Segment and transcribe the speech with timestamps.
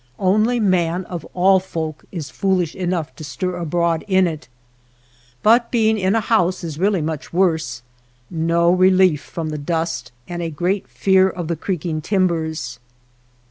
[0.17, 4.47] Only man of all folk is fool ish enough to stir abroad in it.
[5.43, 7.83] But being in a house is really much worse;
[8.27, 12.79] no relief from, the dust, and a great fear of the creaking timbers.